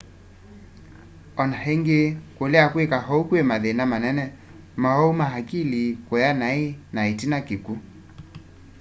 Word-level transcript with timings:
o 1.41 1.43
na 1.51 1.57
ĩngĩ 1.73 1.99
kũlea 2.35 2.65
kwĩka 2.73 2.97
ou 3.11 3.21
kwĩ 3.27 3.39
mathĩna 3.49 3.83
manene 3.91 4.25
maũwau 4.81 5.11
ma 5.19 5.25
akili 5.39 5.83
kũya 6.07 6.29
naĩ 6.41 6.61
na 6.93 7.01
ĩtina 7.11 7.37
kĩkw'u 7.47 7.75